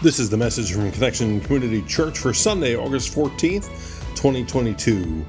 [0.00, 3.66] This is the message from Connection Community Church for Sunday, August 14th,
[4.14, 5.26] 2022.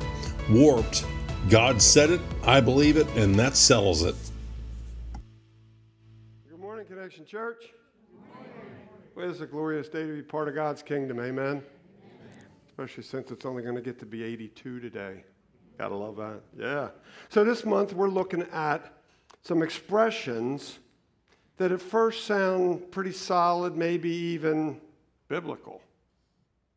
[0.52, 1.06] Warped.
[1.50, 4.14] God said it, I believe it, and that settles it.
[6.48, 7.74] Good morning, Connection Church.
[9.16, 11.64] Well, it's a glorious day to be part of God's kingdom, amen.
[12.68, 15.24] Especially since it's only going to get to be 82 today.
[15.80, 16.42] Gotta love that.
[16.56, 16.90] Yeah.
[17.30, 18.94] So this month we're looking at
[19.42, 20.78] some expressions
[21.60, 24.80] that at first sound pretty solid, maybe even
[25.28, 25.82] biblical.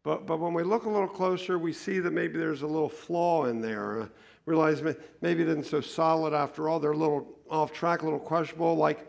[0.02, 2.88] But, but when we look a little closer, we see that maybe there's a little
[2.88, 4.02] flaw in there.
[4.02, 4.06] Uh,
[4.44, 4.82] realize
[5.20, 6.80] maybe it isn't so solid after all.
[6.80, 8.74] They're a little off track, a little questionable.
[8.74, 9.08] Like,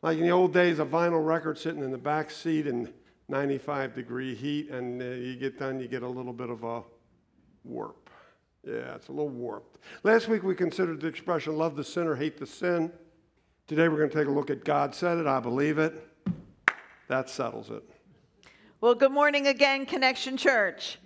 [0.00, 2.90] like in the old days, a vinyl record sitting in the back seat in
[3.28, 6.82] 95 degree heat, and uh, you get done, you get a little bit of a
[7.64, 8.08] warp.
[8.66, 9.78] Yeah, it's a little warped.
[10.04, 12.90] Last week we considered the expression love the sinner, hate the sin.
[13.68, 15.92] Today we're going to take a look at God said it, I believe it.
[17.08, 17.82] That settles it.
[18.80, 21.00] Well, good morning again, Connection Church.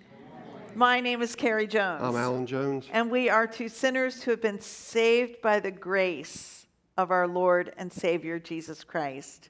[0.75, 2.03] My name is Carrie Jones.
[2.03, 2.87] I'm Alan Jones.
[2.91, 7.73] And we are two sinners who have been saved by the grace of our Lord
[7.77, 9.49] and Savior Jesus Christ.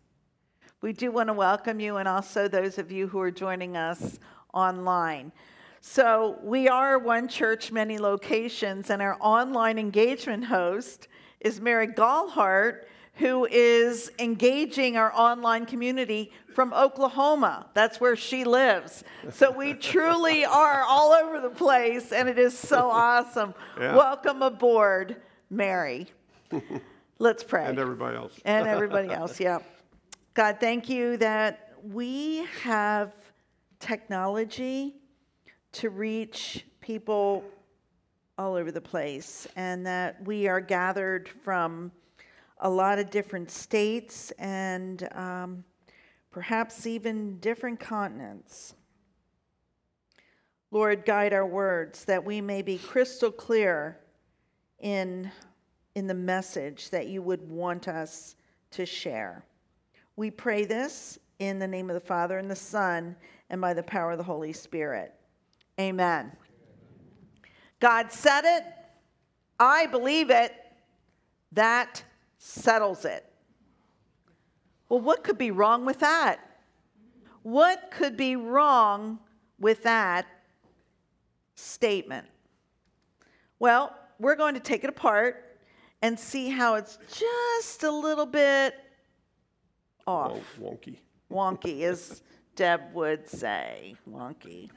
[0.80, 4.20] We do want to welcome you and also those of you who are joining us
[4.54, 5.34] online.
[5.82, 11.10] So, we are one church, many locations, and our online engagement host
[11.42, 12.86] is Mary Gallhart,
[13.22, 17.68] who is engaging our online community from Oklahoma.
[17.76, 19.04] That's where she lives.
[19.32, 23.54] So we truly are all over the place, and it is so awesome.
[23.80, 23.96] Yeah.
[23.96, 25.18] Welcome aboard,
[25.52, 26.08] Mary.
[27.20, 27.66] Let's pray.
[27.66, 28.34] And everybody else.
[28.44, 29.60] and everybody else, yeah.
[30.34, 33.14] God, thank you that we have
[33.80, 34.96] technology
[35.74, 37.44] to reach people
[38.40, 41.92] all over the place, and that we are gathered from
[42.62, 45.64] a lot of different states and um,
[46.30, 48.76] perhaps even different continents.
[50.70, 54.00] Lord, guide our words that we may be crystal clear
[54.80, 55.30] in,
[55.96, 58.36] in the message that you would want us
[58.72, 59.44] to share.
[60.16, 63.16] We pray this in the name of the Father and the Son
[63.50, 65.14] and by the power of the Holy Spirit.
[65.80, 66.32] Amen.
[67.80, 68.64] God said it.
[69.60, 70.54] I believe it.
[71.52, 72.04] That
[72.42, 73.24] settles it.
[74.90, 76.40] Well, what could be wrong with that?
[77.44, 79.20] What could be wrong
[79.60, 80.26] with that
[81.56, 82.28] statement?
[83.60, 85.60] Well, we're going to take it apart
[86.02, 88.74] and see how it's just a little bit
[90.08, 90.40] off.
[90.60, 90.98] wonky.
[91.32, 92.24] Wonky, as
[92.56, 93.96] Deb would say.
[94.10, 94.72] Wonky.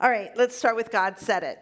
[0.00, 1.60] All right, let's start with God said it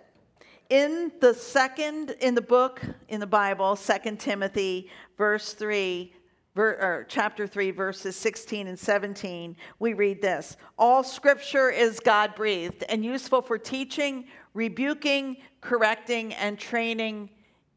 [0.70, 4.88] in the second in the book in the bible second timothy
[5.18, 6.14] verse 3
[6.54, 12.84] ver, chapter 3 verses 16 and 17 we read this all scripture is god breathed
[12.88, 17.28] and useful for teaching rebuking correcting and training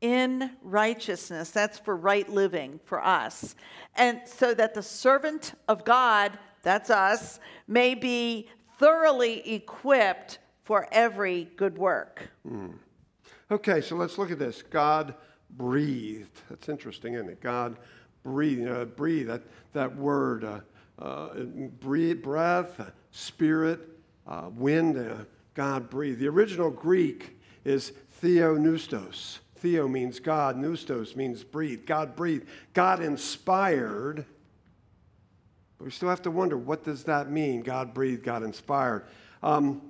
[0.01, 3.55] in righteousness that's for right living for us
[3.95, 11.49] and so that the servant of god that's us may be thoroughly equipped for every
[11.57, 12.29] good work.
[12.47, 12.75] Mm.
[13.51, 14.61] Okay, so let's look at this.
[14.63, 15.13] God
[15.49, 16.41] breathed.
[16.49, 17.41] That's interesting, isn't it?
[17.41, 17.77] God
[18.23, 18.95] breathed.
[18.95, 19.43] Breathe, that,
[19.73, 20.59] that word, uh,
[20.99, 21.33] uh,
[21.79, 23.81] breathe, breath, spirit,
[24.27, 26.19] uh, wind, uh, God breathed.
[26.19, 29.39] The original Greek is theopneustos.
[29.57, 31.85] Theo means God, pneustos means breathe.
[31.85, 32.47] God breathed.
[32.73, 34.25] God inspired.
[35.77, 37.61] But we still have to wonder what does that mean?
[37.61, 39.05] God breathed, God inspired.
[39.41, 39.81] Um,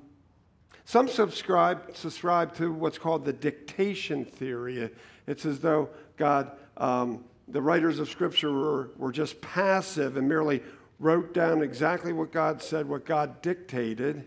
[0.86, 4.90] some subscribe, subscribe to what's called the dictation theory.
[5.28, 10.62] It's as though God, um, the writers of Scripture were, were just passive and merely
[11.00, 14.26] wrote down exactly what God said, what God dictated.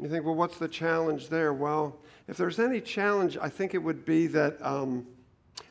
[0.00, 1.52] You think, well, what's the challenge there?
[1.52, 1.98] Well,
[2.28, 5.06] if there's any challenge, I think it would be that um,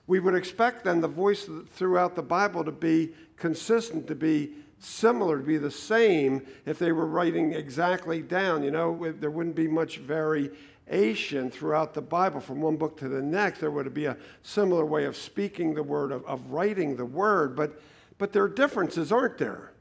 [0.08, 5.40] we would expect then the voice throughout the Bible to be consistent, to be similar,
[5.40, 8.64] to be the same if they were writing exactly down.
[8.64, 13.22] You know, there wouldn't be much variation throughout the Bible from one book to the
[13.22, 13.60] next.
[13.60, 17.56] There would be a similar way of speaking the word, of, of writing the word,
[17.56, 17.82] but,
[18.18, 19.72] but there are differences, aren't there?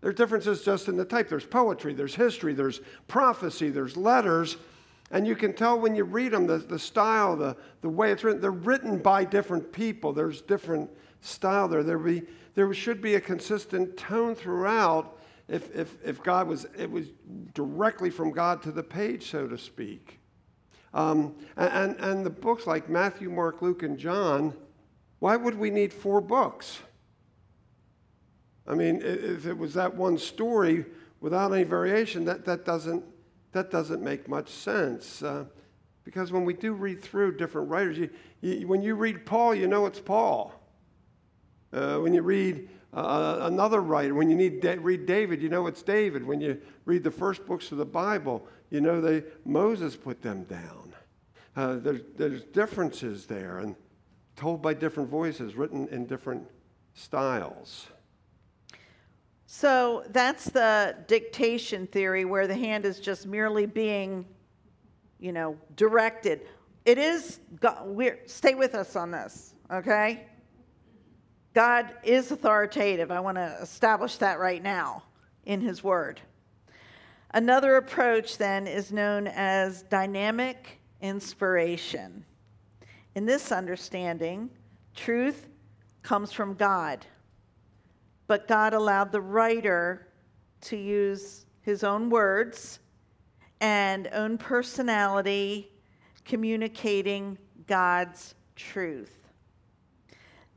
[0.00, 1.28] There are differences just in the type.
[1.28, 4.56] There's poetry, there's history, there's prophecy, there's letters.
[5.10, 8.22] And you can tell when you read them, the, the style, the, the way it's
[8.22, 10.12] written, they're written by different people.
[10.12, 11.82] There's different style there.
[11.82, 12.22] There be
[12.58, 15.16] there should be a consistent tone throughout
[15.48, 17.06] if, if, if God was, it was
[17.54, 20.18] directly from God to the page, so to speak.
[20.92, 24.54] Um, and, and the books like Matthew, Mark, Luke, and John,
[25.20, 26.80] why would we need four books?
[28.66, 30.84] I mean, if it was that one story
[31.20, 33.04] without any variation, that, that, doesn't,
[33.52, 35.22] that doesn't make much sense.
[35.22, 35.44] Uh,
[36.02, 38.10] because when we do read through different writers, you,
[38.40, 40.57] you, when you read Paul, you know it's Paul.
[41.72, 45.66] Uh, when you read uh, another writer, when you need da- read David, you know
[45.66, 46.24] it's David.
[46.24, 50.44] When you read the first books of the Bible, you know they Moses put them
[50.44, 50.94] down.
[51.56, 53.74] Uh, there's, there's differences there, and
[54.36, 56.46] told by different voices, written in different
[56.94, 57.88] styles.
[59.46, 64.26] So that's the dictation theory where the hand is just merely being,
[65.18, 66.42] you know, directed.
[66.84, 67.40] It is,
[68.26, 70.26] stay with us on this, okay?
[71.58, 73.10] God is authoritative.
[73.10, 75.02] I want to establish that right now
[75.44, 76.20] in His Word.
[77.34, 82.24] Another approach then is known as dynamic inspiration.
[83.16, 84.50] In this understanding,
[84.94, 85.48] truth
[86.04, 87.04] comes from God,
[88.28, 90.06] but God allowed the writer
[90.60, 92.78] to use his own words
[93.60, 95.72] and own personality
[96.24, 99.27] communicating God's truth.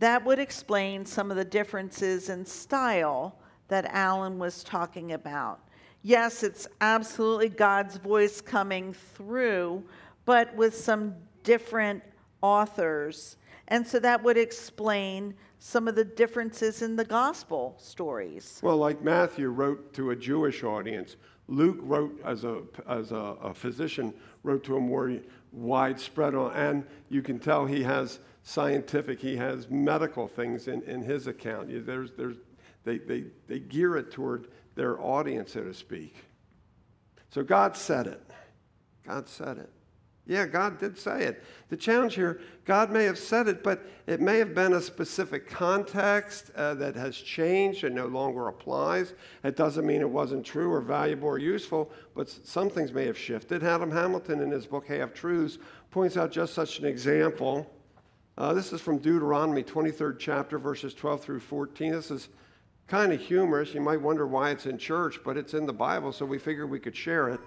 [0.02, 3.38] That would explain some of the differences in style
[3.68, 5.60] that Alan was talking about.
[6.02, 9.84] Yes, it's absolutely God's voice coming through,
[10.26, 11.14] but with some
[11.44, 12.02] different
[12.42, 13.38] authors.
[13.68, 18.60] And so that would explain some of the differences in the gospel stories.
[18.64, 21.16] Well, like Matthew wrote to a Jewish audience,
[21.48, 25.20] Luke wrote as a, as a, a physician, wrote to a more
[25.52, 31.28] widespread, and you can tell he has scientific, he has medical things in, in his
[31.28, 31.70] account.
[31.86, 32.38] There's, there's,
[32.84, 36.16] they, they, they gear it toward their audience, so to speak.
[37.30, 38.22] So God said it.
[39.06, 39.70] God said it.
[40.28, 41.44] Yeah, God did say it.
[41.70, 45.50] The challenge here, God may have said it, but it may have been a specific
[45.50, 49.14] context uh, that has changed and no longer applies.
[49.44, 53.18] It doesn't mean it wasn't true or valuable or useful, but some things may have
[53.18, 53.64] shifted.
[53.64, 55.58] Adam Hamilton, in his book Half Truths,
[55.90, 57.70] points out just such an example.
[58.38, 61.92] Uh, this is from Deuteronomy 23rd chapter, verses 12 through 14.
[61.92, 62.30] This is
[62.88, 63.74] kind of humorous.
[63.74, 66.70] You might wonder why it's in church, but it's in the Bible, so we figured
[66.70, 67.40] we could share it.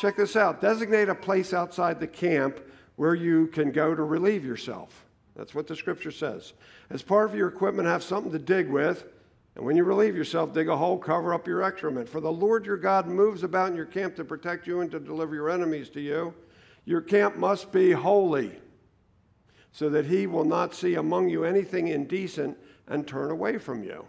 [0.00, 2.60] Check this out designate a place outside the camp
[2.96, 5.04] where you can go to relieve yourself.
[5.36, 6.52] That's what the scripture says.
[6.90, 9.04] As part of your equipment, have something to dig with.
[9.54, 12.08] And when you relieve yourself, dig a hole, cover up your excrement.
[12.08, 15.00] For the Lord your God moves about in your camp to protect you and to
[15.00, 16.34] deliver your enemies to you.
[16.84, 18.52] Your camp must be holy,
[19.72, 22.56] so that he will not see among you anything indecent
[22.86, 24.04] and turn away from you.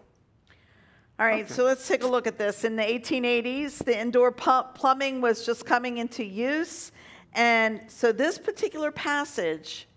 [1.20, 1.54] All right, okay.
[1.54, 2.64] so let's take a look at this.
[2.64, 6.94] In the 1880s, the indoor plumbing was just coming into use.
[7.34, 9.88] And so this particular passage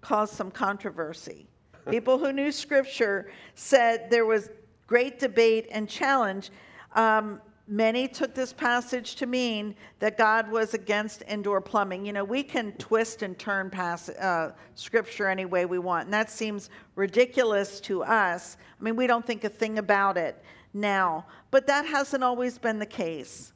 [0.00, 1.46] caused some controversy.
[1.88, 4.50] People who knew scripture said there was
[4.86, 6.50] great debate and challenge.
[6.94, 7.40] Um,
[7.72, 12.04] many took this passage to mean that God was against indoor plumbing.
[12.04, 16.12] You know, we can twist and turn pass, uh, scripture any way we want, and
[16.12, 18.58] that seems ridiculous to us.
[18.78, 20.42] I mean, we don't think a thing about it
[20.74, 21.24] now.
[21.50, 23.54] But that hasn't always been the case.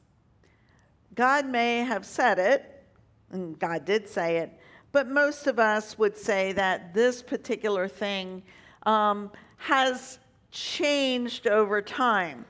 [1.13, 2.83] God may have said it,
[3.31, 4.51] and God did say it,
[4.91, 8.41] but most of us would say that this particular thing
[8.83, 10.17] um, has
[10.49, 12.45] changed over time.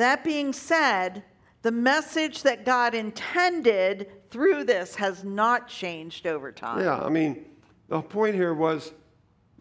[0.00, 1.24] That being said,
[1.60, 6.80] the message that God intended through this has not changed over time.
[6.80, 7.44] Yeah, I mean,
[7.88, 8.92] the point here was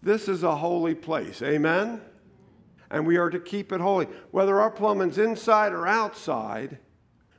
[0.02, 1.42] this is a holy place.
[1.42, 2.00] Amen?
[2.92, 4.08] and we are to keep it holy.
[4.32, 6.80] Whether our plumbing's inside or outside,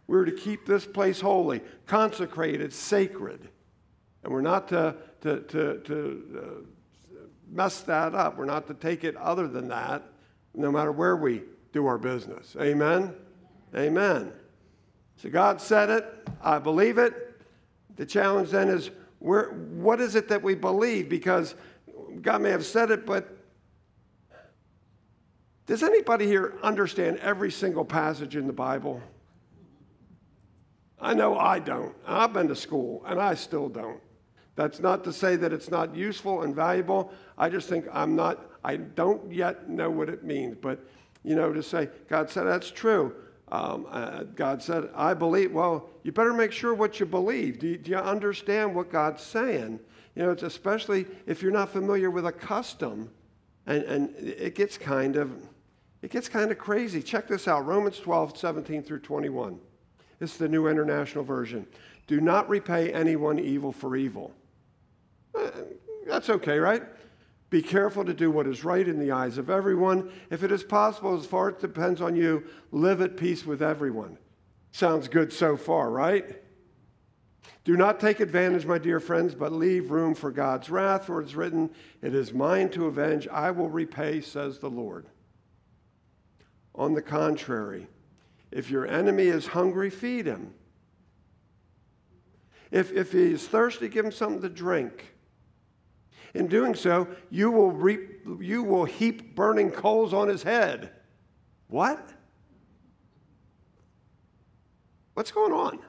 [0.06, 3.48] we're to keep this place holy, consecrated, sacred.
[4.22, 8.36] And we're not to, to, to, to uh, mess that up.
[8.36, 10.04] We're not to take it other than that,
[10.54, 12.56] no matter where we do our business.
[12.60, 13.14] Amen?
[13.74, 14.32] Amen.
[15.16, 16.04] So God said it.
[16.42, 17.14] I believe it.
[17.96, 21.08] The challenge then is where, what is it that we believe?
[21.08, 21.54] Because
[22.22, 23.36] God may have said it, but
[25.66, 29.00] does anybody here understand every single passage in the Bible?
[31.00, 31.94] I know I don't.
[32.06, 34.00] I've been to school and I still don't.
[34.56, 37.12] That's not to say that it's not useful and valuable.
[37.38, 40.56] I just think I'm not, I don't yet know what it means.
[40.60, 40.84] But,
[41.22, 43.14] you know, to say, God said that's true.
[43.52, 45.52] Um, uh, God said, I believe.
[45.52, 47.58] Well, you better make sure what you believe.
[47.58, 49.80] Do you, do you understand what God's saying?
[50.14, 53.10] You know, it's especially if you're not familiar with a custom
[53.66, 55.32] and, and it gets kind of
[56.02, 57.02] it gets kind of crazy.
[57.02, 59.60] Check this out Romans 12, 17 through 21.
[60.18, 61.66] This is the New International Version.
[62.06, 64.32] Do not repay anyone evil for evil.
[65.38, 65.50] Uh,
[66.06, 66.82] that's okay, right?
[67.50, 70.10] Be careful to do what is right in the eyes of everyone.
[70.30, 73.60] If it is possible, as far as it depends on you, live at peace with
[73.60, 74.16] everyone.
[74.70, 76.40] Sounds good so far, right?
[77.64, 81.26] Do not take advantage, my dear friends, but leave room for God's wrath, for it
[81.26, 85.06] is written, It is mine to avenge, I will repay, says the Lord.
[86.76, 87.88] On the contrary,
[88.52, 90.54] if your enemy is hungry, feed him.
[92.70, 95.14] If, if he is thirsty, give him something to drink.
[96.34, 100.92] In doing so, you will, reap, you will heap burning coals on his head.
[101.68, 102.10] What?
[105.14, 105.80] What's going on?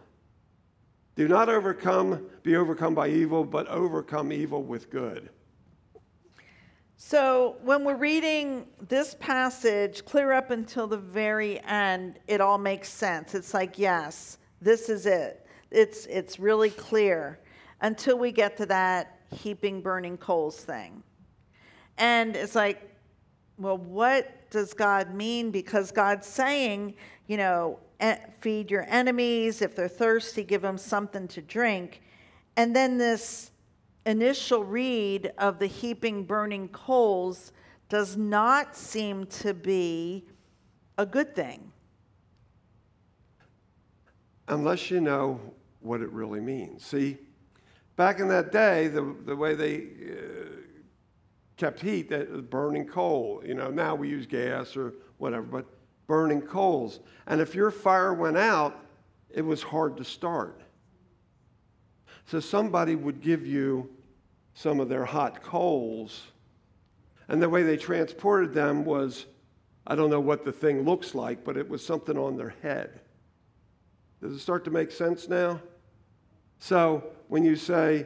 [1.16, 5.30] Do not overcome, be overcome by evil, but overcome evil with good.
[6.98, 12.90] So, when we're reading this passage clear up until the very end, it all makes
[12.90, 13.34] sense.
[13.34, 15.46] It's like, yes, this is it.
[15.72, 17.40] It's, it's really clear
[17.82, 21.04] until we get to that heaping burning coals thing.
[21.98, 22.90] And it's like,
[23.58, 25.52] well, what does God mean?
[25.52, 26.96] Because God's saying,
[27.28, 27.80] you know,
[28.40, 29.62] feed your enemies.
[29.62, 32.02] If they're thirsty, give them something to drink.
[32.58, 33.52] And then this
[34.06, 37.52] initial read of the heaping burning coals
[37.88, 40.26] does not seem to be
[40.98, 41.72] a good thing.
[44.48, 45.40] Unless you know
[45.82, 46.86] what it really means.
[46.86, 47.18] See,
[47.96, 50.46] Back in that day, the, the way they uh,
[51.58, 53.42] kept heat, that was burning coal.
[53.46, 55.66] You know, now we use gas or whatever, but
[56.08, 57.00] burning coals.
[57.28, 58.86] And if your fire went out,
[59.30, 60.62] it was hard to start.
[62.26, 63.90] So somebody would give you
[64.54, 66.28] some of their hot coals,
[67.28, 69.26] and the way they transported them was
[69.88, 73.02] I don't know what the thing looks like, but it was something on their head.
[74.22, 75.60] Does it start to make sense now?
[76.62, 78.06] So when you say,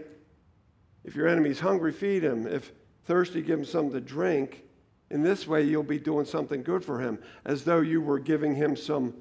[1.04, 2.48] if your enemy's hungry, feed him.
[2.48, 2.72] If
[3.04, 4.64] thirsty, give him something to drink.
[5.12, 8.56] In this way, you'll be doing something good for him, as though you were giving
[8.56, 9.14] him some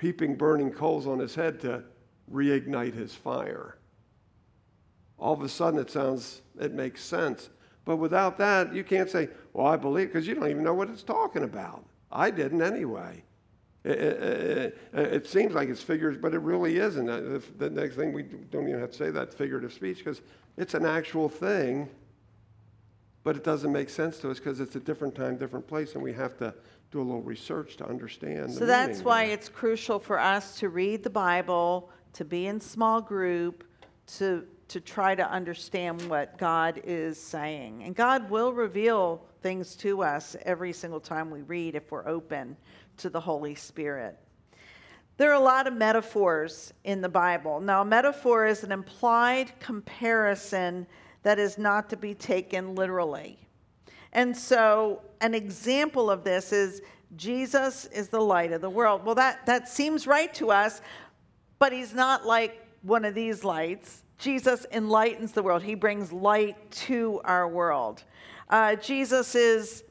[0.00, 1.82] heaping burning coals on his head to
[2.32, 3.76] reignite his fire.
[5.18, 7.50] All of a sudden, it sounds, it makes sense.
[7.84, 10.88] But without that, you can't say, well, I believe, because you don't even know what
[10.88, 11.84] it's talking about.
[12.12, 13.24] I didn't anyway.
[13.84, 17.08] It, it, it, seems like it's figurative, but it really isn't.
[17.08, 20.20] Uh, the next thing, we don't even have to say that figurative speech because
[20.56, 21.88] it's an actual thing,
[23.22, 26.02] but it doesn't make sense to us because it's a different time, different place, and
[26.02, 26.52] we have to
[26.90, 28.52] do a little research to understand.
[28.52, 33.00] So that's why it's crucial for us to read the Bible, to be in small
[33.00, 33.64] group,
[34.18, 37.84] to to try to understand what God is saying.
[37.84, 42.54] And God will reveal things to us every single time we read if we're open
[42.98, 44.18] to the Holy Spirit.
[45.16, 47.60] There are a lot of metaphors in the Bible.
[47.60, 50.86] Now, metaphor is an implied comparison
[51.22, 53.38] that is not to be taken literally.
[54.12, 56.82] And so, an example of this is
[57.16, 59.04] Jesus is the light of the world.
[59.04, 60.80] Well, that, that seems right to us,
[61.58, 64.02] but he's not like one of these lights.
[64.18, 68.04] Jesus enlightens the world, he brings light to our world.
[68.48, 69.84] Uh, Jesus is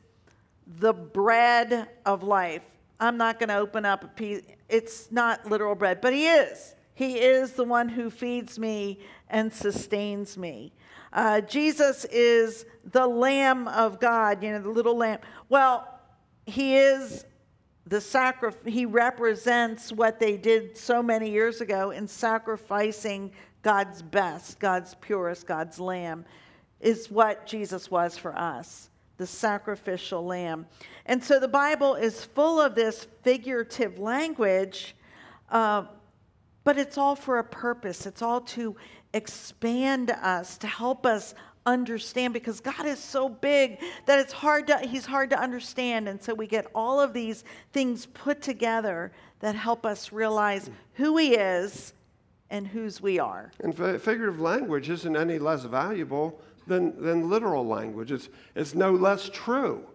[0.66, 2.64] the bread of life.
[3.00, 4.42] I'm not going to open up a piece.
[4.70, 6.75] It's not literal bread, but He is.
[6.94, 9.00] He is the one who feeds me
[9.30, 10.74] and sustains me.
[11.13, 15.20] Uh, Jesus is the Lamb of God, you know, the little lamb.
[15.48, 15.88] Well,
[16.46, 17.25] He is
[17.86, 18.74] the sacrifice.
[18.74, 25.46] He represents what they did so many years ago in sacrificing God's best, God's purest,
[25.46, 26.25] God's lamb,
[26.80, 30.67] is what Jesus was for us the sacrificial lamb.
[31.05, 34.95] And so the Bible is full of this figurative language,
[35.50, 35.86] uh,
[36.63, 38.05] but it's all for a purpose.
[38.05, 38.75] It's all to
[39.13, 41.33] expand us, to help us
[41.65, 46.24] understand because God is so big that it's hard to he's hard to understand and
[46.24, 47.43] so we get all of these
[47.74, 51.93] things put together that help us realize who he is
[52.50, 53.51] and whose we are.
[53.59, 58.12] And figurative language isn't any less valuable than, than literal language.
[58.12, 59.86] It's, it's no less true.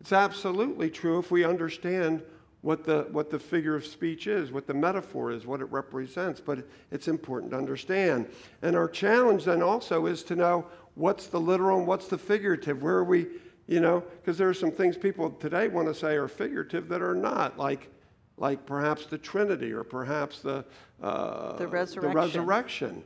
[0.00, 2.22] It's absolutely true if we understand
[2.60, 6.40] what the, what the figure of speech is, what the metaphor is, what it represents,
[6.40, 8.28] but it's important to understand.
[8.62, 12.82] And our challenge then also is to know what's the literal and what's the figurative.
[12.82, 13.26] Where are we,
[13.66, 17.02] you know, because there are some things people today want to say are figurative that
[17.02, 17.88] are not, like,
[18.36, 20.64] like perhaps the Trinity or perhaps the,
[21.02, 22.10] uh, the resurrection.
[22.10, 23.04] The resurrection.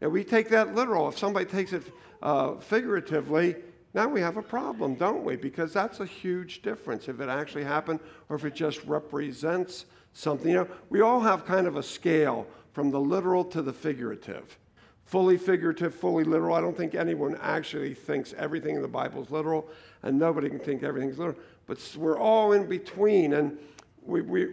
[0.00, 1.08] And we take that literal.
[1.08, 1.82] If somebody takes it
[2.22, 3.56] uh, figuratively,
[3.94, 5.36] now we have a problem, don't we?
[5.36, 10.50] Because that's a huge difference if it actually happened or if it just represents something.
[10.50, 14.58] You know, we all have kind of a scale from the literal to the figurative.
[15.06, 16.54] fully figurative, fully literal.
[16.54, 19.68] I don't think anyone actually thinks everything in the Bible is literal,
[20.02, 21.38] and nobody can think everything's literal.
[21.66, 23.56] But we're all in between, and
[24.02, 24.48] we, we,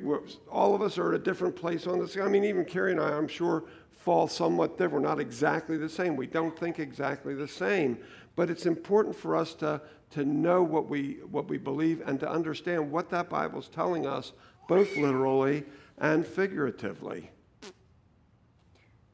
[0.50, 2.17] all of us are at a different place on this.
[2.17, 3.63] I mean, even Carrie and I, I'm sure,
[4.03, 4.93] fall somewhat different.
[5.03, 6.17] We're not exactly the same.
[6.17, 7.98] We don't think exactly the same.
[8.36, 9.81] But it's important for us to,
[10.12, 14.33] to know what we, what we believe and to understand what that Bible's telling us,
[14.67, 15.63] both literally
[16.00, 17.29] and figuratively.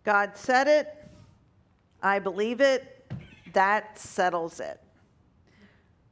[0.03, 1.07] God said it,
[2.01, 3.05] I believe it,
[3.53, 4.81] that settles it.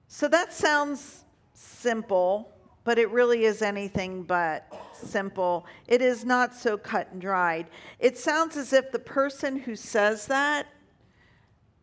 [0.08, 2.52] So that sounds simple,
[2.88, 5.66] but it really is anything but simple.
[5.90, 7.68] It is not so cut and dried.
[8.00, 10.68] It sounds as if the person who says that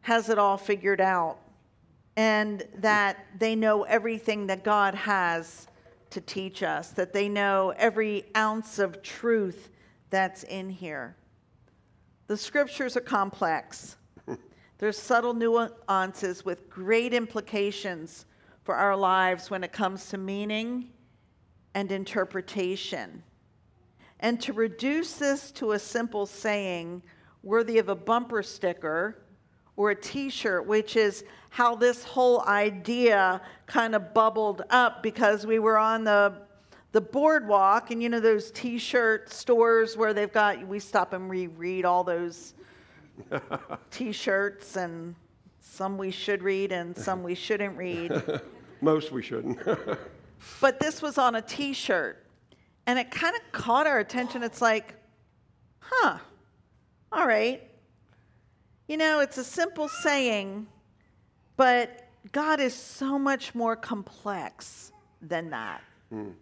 [0.01, 1.37] has it all figured out
[2.17, 5.69] and that they know everything that God has
[6.09, 9.69] to teach us, that they know every ounce of truth
[10.09, 11.17] that's in here.
[12.29, 13.99] The scriptures are complex.
[14.79, 18.25] There's subtle nuances with great implications
[18.63, 20.89] for our lives when it comes to meaning
[21.75, 23.23] and interpretation.
[24.21, 27.03] And to reduce this to a simple saying
[27.43, 29.19] worthy of a bumper sticker
[29.77, 35.47] or a t shirt, which is how this whole idea kind of bubbled up because
[35.47, 36.33] we were on the
[36.95, 41.85] the boardwalk and you know those t-shirt stores where they've got we stop and reread
[41.85, 42.55] all those
[43.91, 45.17] t-shirts and
[45.61, 48.41] some we should read and some we shouldn't read
[48.81, 49.59] most we shouldn't
[50.61, 52.27] but this was on a t-shirt
[52.87, 54.95] and it kind of caught our attention it's like
[55.81, 56.19] huh
[57.13, 57.63] all right
[58.89, 60.67] you know it's a simple saying
[61.57, 65.83] but god is so much more complex than that
[66.13, 66.33] mm.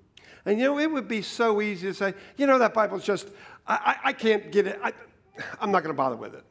[0.44, 3.28] And you know, it would be so easy to say, you know, that Bible's just,
[3.66, 4.80] I, I, I can't get it.
[4.82, 4.92] I,
[5.60, 6.44] I'm not going to bother with it.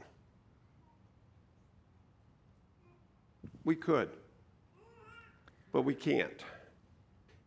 [3.64, 4.10] We could,
[5.72, 6.44] but we can't.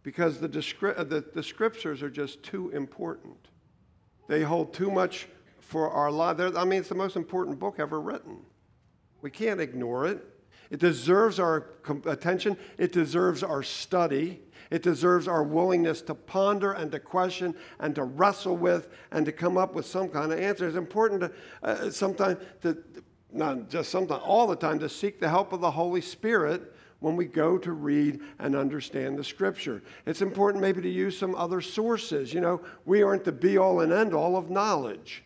[0.04, 3.48] Because the, descri- the, the scriptures are just too important.
[4.28, 5.26] They hold too much
[5.58, 6.38] for our life.
[6.38, 8.38] I mean, it's the most important book ever written.
[9.22, 10.24] We can't ignore it.
[10.70, 11.70] It deserves our
[12.06, 14.40] attention, it deserves our study.
[14.70, 19.30] It deserves our willingness to ponder and to question and to wrestle with and to
[19.30, 20.66] come up with some kind of answer.
[20.66, 22.82] It's important to uh, sometimes to
[23.30, 27.16] not just sometimes, all the time, to seek the help of the Holy Spirit when
[27.16, 29.82] we go to read and understand the Scripture.
[30.06, 32.32] It's important maybe to use some other sources.
[32.32, 35.22] You know, we aren't the be all and end all of knowledge.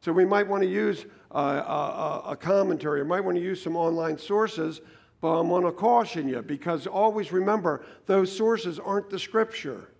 [0.00, 3.62] So we might want to use a, a, a commentary, or might want to use
[3.62, 4.80] some online sources
[5.20, 9.92] but I'm going to caution you because always remember those sources aren't the scripture.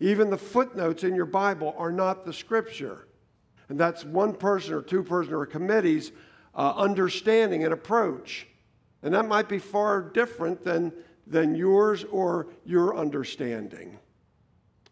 [0.00, 3.08] Even the footnotes in your Bible are not the scripture.
[3.68, 6.12] And that's one person or two person or committee's
[6.54, 8.46] uh, understanding and approach.
[9.02, 10.92] And that might be far different than,
[11.26, 13.98] than yours or your understanding.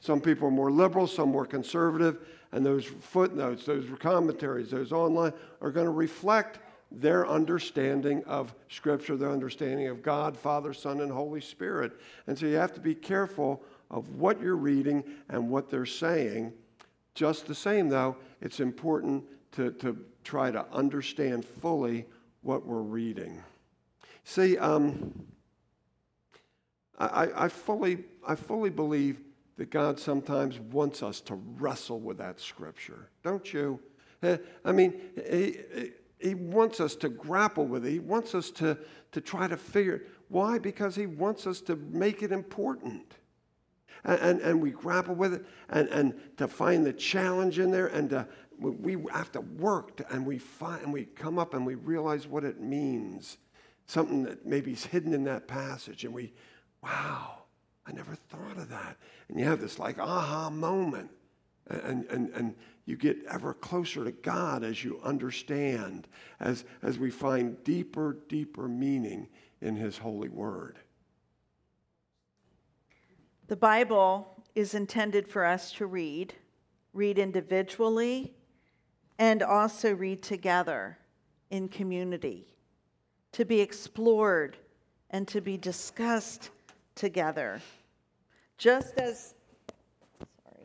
[0.00, 2.18] Some people are more liberal, some more conservative,
[2.52, 6.60] and those footnotes, those commentaries, those online are going to reflect
[6.92, 11.92] their understanding of Scripture, their understanding of God, Father, Son, and Holy Spirit.
[12.26, 16.52] And so you have to be careful of what you're reading and what they're saying.
[17.14, 22.06] Just the same, though, it's important to, to try to understand fully
[22.42, 23.42] what we're reading.
[24.28, 25.24] See, um,
[26.98, 29.20] I, I, fully, I fully believe
[29.56, 33.78] that God sometimes wants us to wrestle with that Scripture, don't you?
[34.24, 35.58] I mean, he,
[36.18, 37.92] he wants us to grapple with it.
[37.92, 38.76] He wants us to,
[39.12, 40.08] to try to figure it.
[40.28, 40.58] Why?
[40.58, 43.14] Because he wants us to make it important.
[44.02, 47.86] And, and, and, we grapple with it and, and to find the challenge in there
[47.86, 48.26] and to,
[48.58, 52.26] we have to work to, and we find and we come up and we realize
[52.26, 53.38] what it means.
[53.86, 56.04] Something that maybe is hidden in that passage.
[56.04, 56.32] And we,
[56.82, 57.42] wow,
[57.86, 58.96] I never thought of that.
[59.28, 61.10] And you have this like aha moment.
[61.68, 66.06] And, and, and you get ever closer to God as you understand,
[66.38, 69.28] as, as we find deeper, deeper meaning
[69.60, 70.78] in His holy word.
[73.48, 76.34] The Bible is intended for us to read,
[76.92, 78.32] read individually,
[79.18, 80.98] and also read together
[81.50, 82.46] in community,
[83.36, 84.56] to be explored
[85.10, 86.48] and to be discussed
[86.94, 87.60] together.
[88.56, 89.34] Just as
[90.42, 90.64] sorry,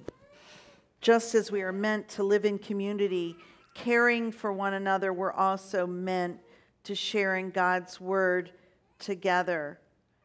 [1.01, 3.35] just as we are meant to live in community,
[3.73, 6.39] caring for one another, we're also meant
[6.85, 8.53] to sharing God's word
[8.99, 9.77] together.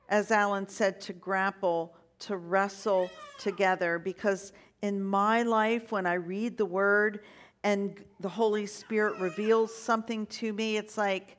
[0.08, 3.98] As Alan said, to grapple, to wrestle together.
[3.98, 7.24] Because in my life, when I read the word
[7.64, 11.35] and the Holy Spirit reveals something to me, it's like,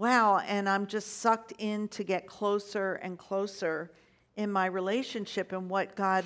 [0.00, 3.90] wow, and I'm just sucked in to get closer and closer
[4.36, 6.24] in my relationship and what God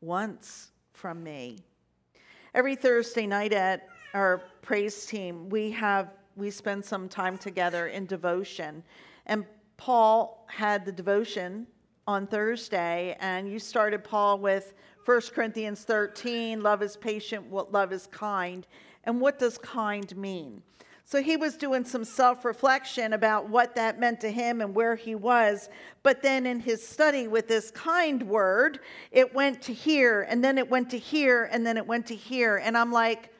[0.00, 1.58] wants from me.
[2.54, 8.06] Every Thursday night at our praise team, we have we spend some time together in
[8.06, 8.84] devotion.
[9.26, 9.44] And
[9.76, 11.66] Paul had the devotion
[12.06, 17.92] on Thursday, and you started Paul with 1 Corinthians 13 love is patient, what love
[17.92, 18.64] is kind.
[19.02, 20.62] And what does kind mean?
[21.10, 24.94] So he was doing some self reflection about what that meant to him and where
[24.94, 25.70] he was.
[26.02, 30.58] But then in his study with this kind word, it went to here, and then
[30.58, 32.58] it went to here, and then it went to here.
[32.58, 33.32] And I'm like,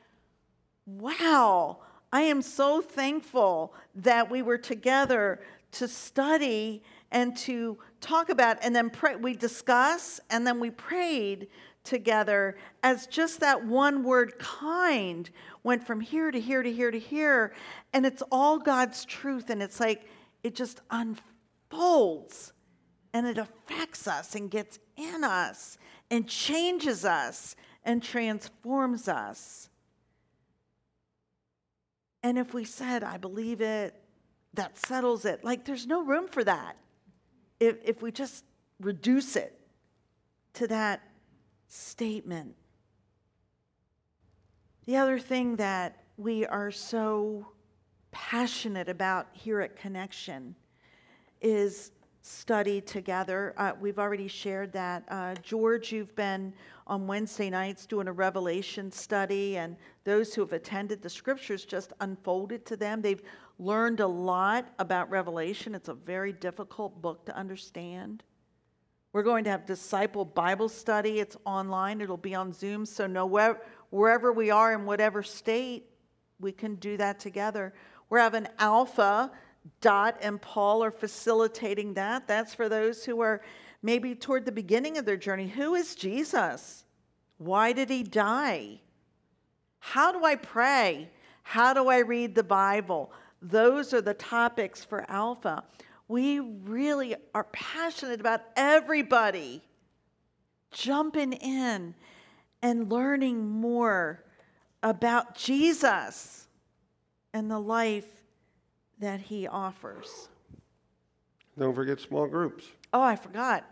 [0.86, 8.56] wow, I am so thankful that we were together to study and to talk about,
[8.62, 9.16] and then pray.
[9.16, 11.48] We discuss, and then we prayed
[11.84, 15.30] together as just that one word kind
[15.62, 17.54] went from here to here to here to here.
[17.92, 19.50] And it's all God's truth.
[19.50, 20.06] And it's like
[20.42, 22.52] it just unfolds
[23.12, 25.78] and it affects us and gets in us
[26.10, 29.68] and changes us and transforms us.
[32.22, 33.94] And if we said, I believe it,
[34.54, 36.76] that settles it, like there's no room for that.
[37.60, 38.44] If, if we just
[38.80, 39.58] reduce it
[40.54, 41.00] to that
[41.68, 42.54] statement.
[44.86, 47.46] The other thing that we are so
[48.10, 50.54] passionate about here at Connection
[51.40, 53.54] is study together.
[53.56, 55.04] Uh, we've already shared that.
[55.08, 56.52] Uh, George, you've been
[56.86, 61.92] on Wednesday nights doing a revelation study, and those who have attended the scriptures just
[62.00, 63.02] unfolded to them.
[63.02, 63.22] They've
[63.58, 65.74] learned a lot about Revelation.
[65.74, 68.24] It's a very difficult book to understand.
[69.18, 71.18] We're going to have disciple Bible study.
[71.18, 72.86] It's online, it'll be on Zoom.
[72.86, 73.26] So, no,
[73.90, 75.86] wherever we are in whatever state,
[76.38, 77.74] we can do that together.
[78.10, 79.32] We're having Alpha.
[79.80, 82.28] Dot and Paul are facilitating that.
[82.28, 83.42] That's for those who are
[83.82, 85.48] maybe toward the beginning of their journey.
[85.48, 86.84] Who is Jesus?
[87.38, 88.78] Why did he die?
[89.80, 91.10] How do I pray?
[91.42, 93.10] How do I read the Bible?
[93.42, 95.64] Those are the topics for Alpha
[96.08, 99.62] we really are passionate about everybody
[100.70, 101.94] jumping in
[102.62, 104.24] and learning more
[104.82, 106.48] about Jesus
[107.34, 108.06] and the life
[108.98, 110.28] that he offers.
[111.58, 112.64] Don't forget small groups.
[112.92, 113.64] Oh, I forgot.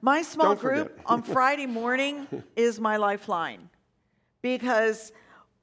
[0.00, 2.26] My small Don't group on Friday morning
[2.56, 3.68] is my lifeline
[4.42, 5.12] because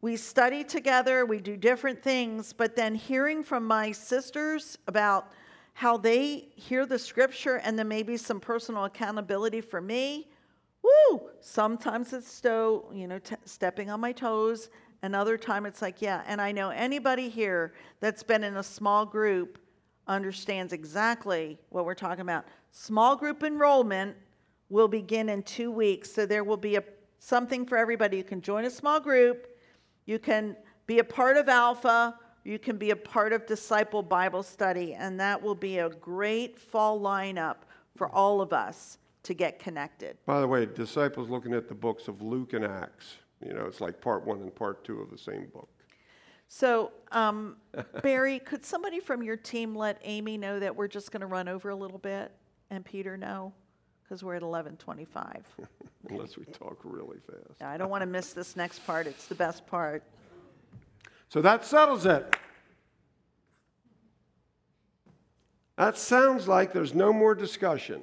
[0.01, 5.31] we study together, we do different things, but then hearing from my sisters about
[5.75, 10.29] how they hear the scripture and then maybe some personal accountability for me.
[10.81, 11.29] Woo!
[11.41, 14.69] Sometimes it's still, you know, t- stepping on my toes.
[15.03, 16.23] Another time it's like, yeah.
[16.27, 19.59] And I know anybody here that's been in a small group
[20.07, 22.45] understands exactly what we're talking about.
[22.71, 24.15] Small group enrollment
[24.69, 26.09] will begin in two weeks.
[26.09, 26.83] So there will be a,
[27.19, 28.15] something for everybody.
[28.15, 29.47] You can join a small group,
[30.05, 30.55] you can
[30.87, 35.19] be a part of Alpha you can be a part of Disciple Bible Study, and
[35.19, 37.57] that will be a great fall lineup
[37.97, 40.15] for all of us to get connected.
[40.27, 43.17] By the way, Disciples looking at the books of Luke and Acts.
[43.43, 45.69] You know, it's like part one and part two of the same book.
[46.47, 47.57] So, um,
[48.03, 51.47] Barry, could somebody from your team let Amy know that we're just going to run
[51.47, 52.31] over a little bit,
[52.69, 53.53] and Peter know,
[54.03, 55.43] because we're at eleven twenty-five.
[56.09, 57.63] Unless we talk really fast.
[57.63, 59.07] I don't want to miss this next part.
[59.07, 60.03] It's the best part.
[61.35, 62.33] So that settles it.
[65.75, 68.01] That sounds like there's no more discussion.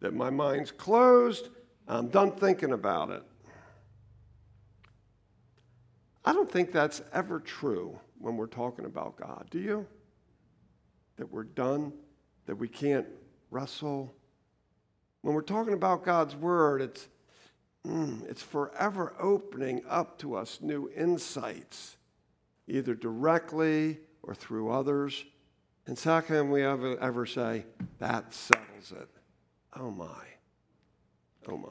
[0.00, 1.48] That my mind's closed,
[1.86, 3.22] I'm done thinking about it.
[6.24, 9.86] I don't think that's ever true when we're talking about God, do you?
[11.18, 11.92] That we're done,
[12.46, 13.06] that we can't
[13.52, 14.12] wrestle.
[15.22, 17.06] When we're talking about God's Word, it's
[17.86, 21.96] mm, it's forever opening up to us new insights,
[22.66, 25.24] either directly or through others.
[25.86, 27.64] And so, how can we ever, ever say,
[27.98, 29.08] that settles it?
[29.78, 30.24] Oh my.
[31.48, 31.68] Oh my.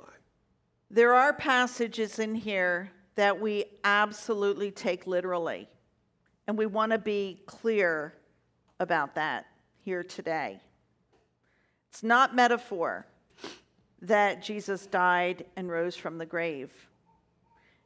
[0.90, 5.68] There are passages in here that we absolutely take literally.
[6.48, 8.14] And we want to be clear
[8.80, 9.48] about that
[9.78, 10.60] here today.
[11.90, 13.08] It's not metaphor
[14.02, 16.72] that Jesus died and rose from the grave.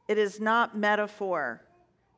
[0.08, 1.62] It is not metaphor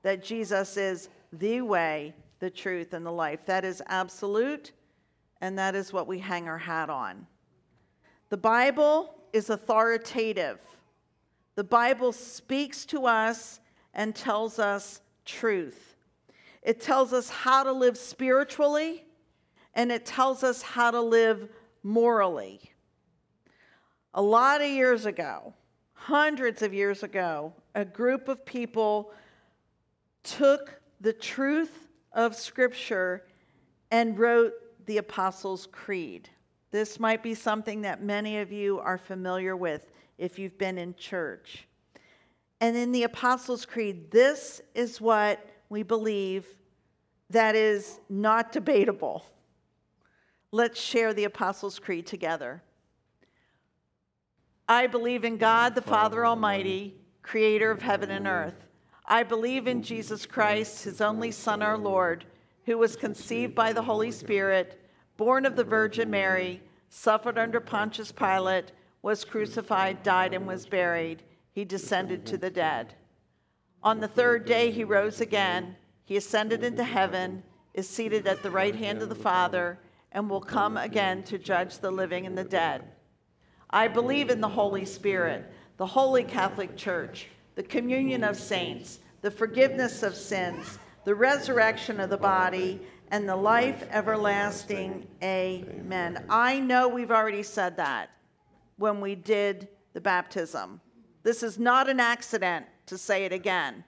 [0.03, 3.47] that Jesus is the way, the truth, and the life.
[3.47, 4.73] That is absolute,
[5.41, 7.27] and that is what we hang our hat on.
[8.31, 10.59] The Bible is authoritative.
[11.55, 13.61] The Bible speaks to us
[13.95, 15.97] and tells us truth.
[16.63, 19.05] It tells us how to live spiritually,
[19.75, 21.49] and it tells us how to live
[21.83, 22.72] morally.
[24.15, 25.55] A lot of years ago,
[25.95, 29.13] hundreds of years ago, a group of people
[30.23, 33.25] took the truth of Scripture
[33.91, 34.53] and wrote
[34.87, 36.29] the Apostles' Creed.
[36.71, 40.95] This might be something that many of you are familiar with if you've been in
[40.95, 41.67] church.
[42.61, 46.47] And in the Apostles' Creed, this is what we believe
[47.31, 49.25] that is not debatable.
[50.51, 52.63] Let's share the Apostles' Creed together.
[54.73, 58.65] I believe in God, the Father Almighty, creator of heaven and earth.
[59.05, 62.25] I believe in Jesus Christ, his only Son, our Lord,
[62.65, 64.81] who was conceived by the Holy Spirit,
[65.19, 71.23] born of the Virgin Mary, suffered under Pontius Pilate, was crucified, died, and was buried.
[71.53, 72.95] He descended to the dead.
[73.83, 75.77] On the third day, he rose again.
[76.07, 77.43] He ascended into heaven,
[77.75, 79.79] is seated at the right hand of the Father,
[80.13, 82.85] and will come again to judge the living and the dead.
[83.73, 89.31] I believe in the Holy Spirit, the holy Catholic Church, the communion of saints, the
[89.31, 92.81] forgiveness of sins, the resurrection of the body,
[93.11, 95.07] and the life everlasting.
[95.23, 96.25] Amen.
[96.29, 98.11] I know we've already said that
[98.77, 100.81] when we did the baptism.
[101.23, 103.85] This is not an accident to say it again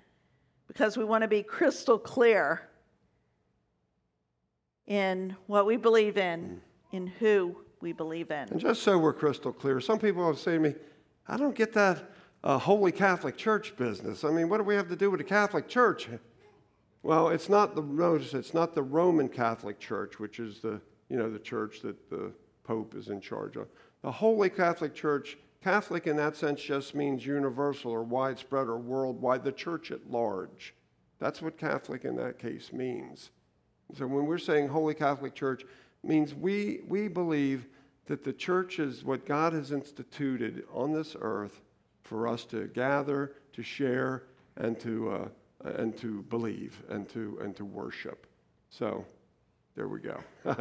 [0.66, 2.68] because we want to be crystal clear
[4.86, 6.60] in what we believe in,
[6.92, 8.48] in who we believe in.
[8.48, 10.74] And just so we're crystal clear, some people have said to me,
[11.28, 12.10] I don't get that
[12.42, 14.24] uh, Holy Catholic Church business.
[14.24, 16.08] I mean, what do we have to do with the Catholic Church?
[17.02, 21.18] Well, it's not the notice, it's not the Roman Catholic Church, which is the you
[21.18, 22.32] know the church that the
[22.64, 23.68] Pope is in charge of.
[24.00, 29.44] The Holy Catholic Church, Catholic in that sense just means universal or widespread or worldwide,
[29.44, 30.74] the church at large.
[31.18, 33.30] That's what Catholic in that case means.
[33.94, 35.64] So when we're saying Holy Catholic Church,
[36.06, 37.66] means we, we believe
[38.06, 41.60] that the church is what God has instituted on this earth
[42.02, 44.24] for us to gather, to share,
[44.56, 45.28] and to, uh,
[45.64, 48.26] and to believe, and to, and to worship.
[48.68, 49.06] So
[49.74, 50.20] there we go.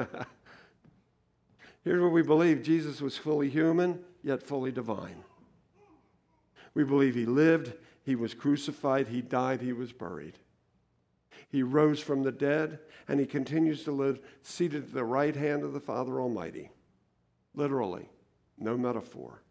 [1.84, 5.24] Here's what we believe Jesus was fully human, yet fully divine.
[6.74, 10.40] We believe he lived, he was crucified, he died, he was buried.
[11.50, 15.64] He rose from the dead, and he continues to live seated at the right hand
[15.64, 16.72] of the Father Almighty.
[17.56, 18.10] Literally,
[18.58, 19.44] no metaphor.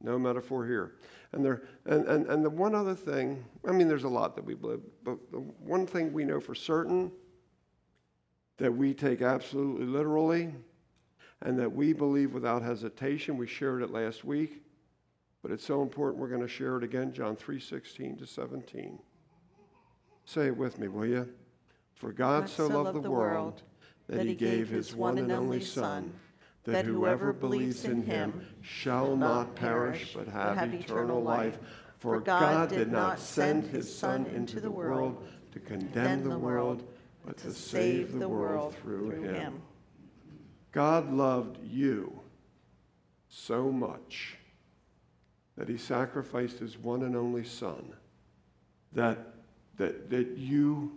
[0.00, 0.96] No metaphor here.
[1.32, 4.44] And, there, and, and, and the one other thing, I mean, there's a lot that
[4.44, 7.10] we believe, but the one thing we know for certain
[8.58, 10.54] that we take absolutely literally
[11.42, 14.62] and that we believe without hesitation, we shared it last week,
[15.42, 18.98] but it's so important we're going to share it again, John 3 16 to 17.
[20.26, 21.28] Say it with me, will you?
[21.94, 23.62] For God, God so loved the world
[24.08, 26.12] that he gave his one and only Son,
[26.64, 31.58] that whoever believes in him shall not perish but have eternal life.
[31.98, 36.86] For God did not send his Son into the world to condemn the world,
[37.24, 39.62] but to save the world through him.
[40.72, 42.20] God loved you
[43.28, 44.36] so much
[45.56, 47.94] that he sacrificed his one and only Son
[48.92, 49.34] that
[49.76, 50.92] that, that you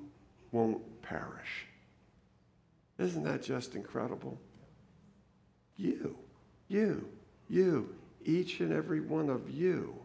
[0.52, 1.66] won't perish.
[2.98, 4.40] Isn't that just incredible?
[5.78, 6.18] You,
[6.68, 7.08] you,
[7.48, 9.96] you, each and every one of you.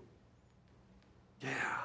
[1.40, 1.78] Yeah.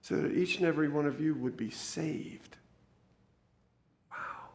[0.00, 2.56] So that each and every one of you would be saved.
[4.10, 4.50] Wow.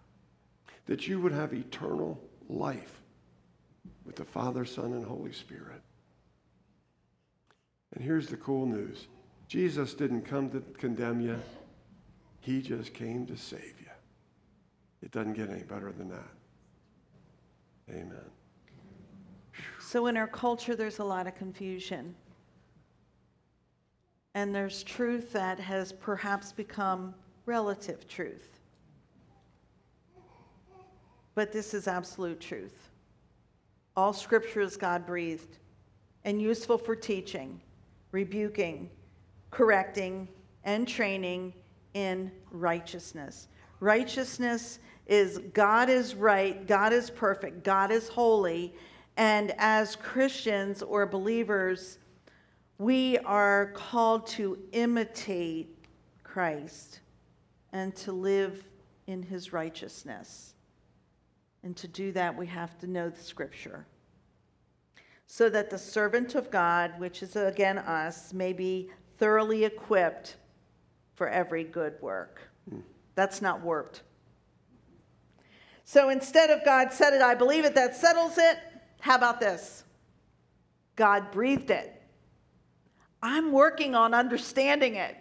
[0.88, 3.02] That you would have eternal life
[4.06, 5.82] with the Father, Son, and Holy Spirit.
[7.94, 9.08] And here's the cool news
[9.48, 11.40] Jesus didn't come to condemn you,
[12.42, 13.88] He just came to save you.
[15.02, 16.37] It doesn't get any better than that.
[17.90, 18.12] Amen.
[19.80, 22.16] So, in our culture, there's a lot of confusion.
[24.34, 28.60] And there's truth that has perhaps become relative truth.
[31.34, 32.90] But this is absolute truth.
[33.96, 35.58] All scripture is God breathed
[36.24, 37.62] and useful for teaching,
[38.12, 38.90] rebuking,
[39.50, 40.28] correcting,
[40.64, 41.54] and training
[41.94, 43.48] in righteousness.
[43.80, 48.74] Righteousness is God is right, God is perfect, God is holy.
[49.16, 51.98] And as Christians or believers,
[52.78, 55.76] we are called to imitate
[56.24, 57.00] Christ
[57.74, 58.64] and to live
[59.08, 60.54] in his righteousness.
[61.64, 63.88] And to do that, we have to know the scripture.
[65.26, 70.38] So that the servant of God, which is again us, may be thoroughly equipped
[71.16, 72.40] for every good work.
[72.70, 72.82] Hmm.
[73.16, 74.04] That's not warped.
[75.90, 78.60] So instead of God said it, I believe it, that settles it,
[79.00, 79.86] how about this?
[80.98, 82.02] God breathed it.
[83.24, 85.16] I'm working on understanding it.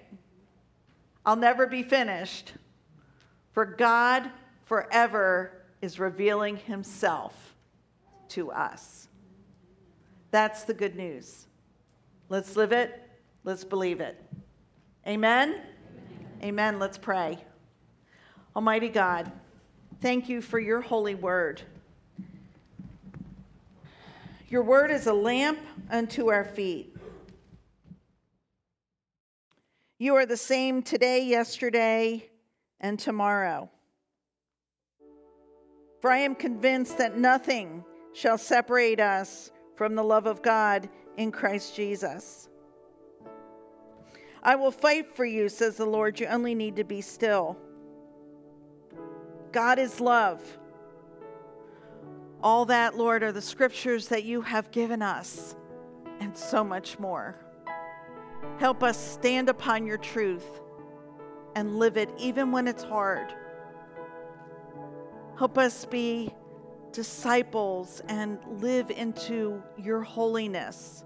[1.25, 2.53] I'll never be finished.
[3.53, 4.29] For God
[4.65, 7.55] forever is revealing himself
[8.31, 9.07] to us.
[10.33, 11.47] That's the good news.
[12.29, 13.09] Let's live it.
[13.45, 14.21] Let's believe it.
[15.07, 15.51] Amen?
[15.51, 15.63] Amen.
[16.43, 16.79] Amen.
[16.81, 17.39] Let's pray.
[18.57, 19.31] Almighty God,
[20.01, 21.63] thank you for your holy word.
[24.49, 25.59] Your word is a lamp
[25.91, 26.97] unto our feet.
[29.99, 32.29] You are the same today, yesterday,
[32.81, 33.71] and tomorrow.
[36.01, 41.33] For I am convinced that nothing shall separate us from the love of God in
[41.33, 42.49] Christ Jesus.
[44.43, 46.21] I will fight for you, says the Lord.
[46.21, 47.59] You only need to be still.
[49.53, 50.43] God is love.
[52.43, 55.57] All that, Lord, are the scriptures that you have given us,
[56.21, 57.37] and so much more.
[58.59, 60.61] Help us stand upon your truth
[61.55, 63.35] and live it even when it's hard.
[65.39, 66.33] Help us be
[66.93, 71.05] disciples and live into your holiness.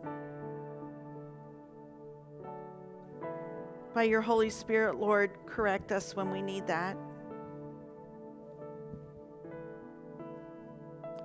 [3.92, 6.96] By your Holy Spirit, Lord, correct us when we need that.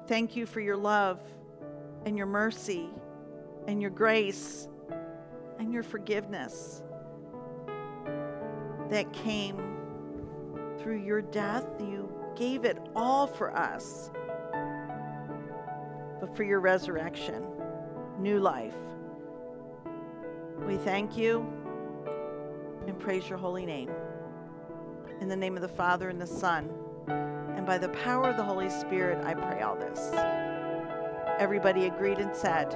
[0.07, 1.19] Thank you for your love
[2.05, 2.89] and your mercy
[3.67, 4.67] and your grace
[5.57, 6.83] and your forgiveness
[8.91, 9.57] that came
[10.77, 11.65] through your death.
[11.79, 14.11] You gave it all for us,
[16.19, 17.43] but for your resurrection,
[18.19, 18.75] new life.
[20.67, 21.51] We thank you
[22.85, 23.89] and praise your holy name.
[25.19, 26.69] In the name of the Father and the Son,
[27.65, 30.11] and by the power of the Holy Spirit, I pray all this.
[31.39, 32.75] Everybody agreed and said,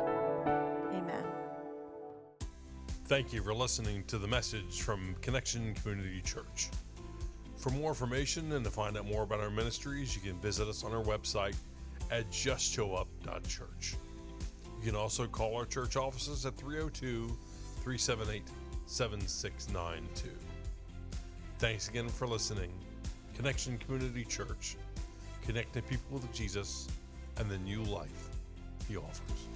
[0.92, 1.24] Amen.
[3.06, 6.70] Thank you for listening to the message from Connection Community Church.
[7.58, 10.84] For more information and to find out more about our ministries, you can visit us
[10.84, 11.56] on our website
[12.10, 13.96] at justshowup.church.
[14.80, 17.38] You can also call our church offices at 302
[17.84, 18.42] 378
[18.88, 20.30] 7692.
[21.60, 22.72] Thanks again for listening.
[23.40, 24.76] Connection Community Church,
[25.46, 26.90] connecting people with Jesus
[27.38, 28.28] and the new life
[28.86, 29.48] he offers.